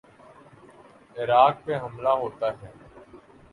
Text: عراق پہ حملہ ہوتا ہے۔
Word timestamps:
عراق 1.15 1.55
پہ 1.65 1.73
حملہ 1.75 2.13
ہوتا 2.21 2.47
ہے۔ 2.53 2.71